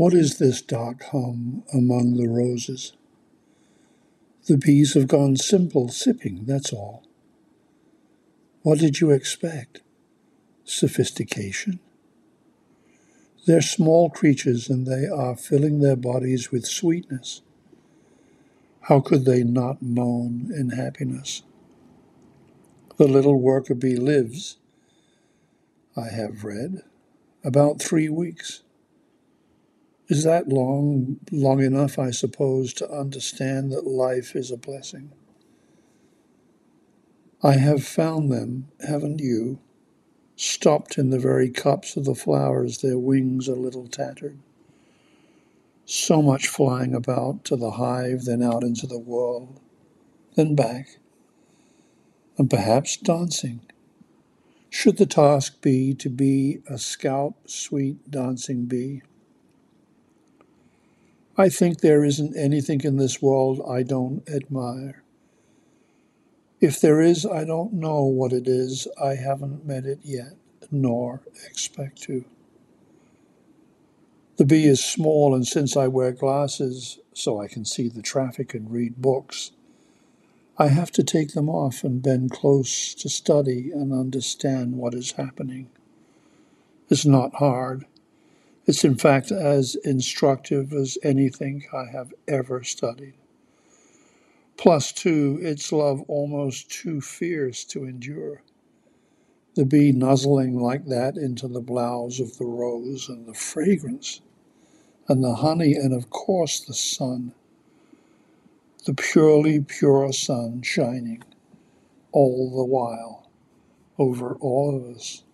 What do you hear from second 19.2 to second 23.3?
they not moan in happiness? The